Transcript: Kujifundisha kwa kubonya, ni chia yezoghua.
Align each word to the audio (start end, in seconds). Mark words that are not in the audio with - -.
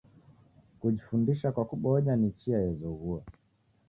Kujifundisha 0.79 1.51
kwa 1.51 1.65
kubonya, 1.65 2.15
ni 2.15 2.31
chia 2.31 2.57
yezoghua. 2.59 3.23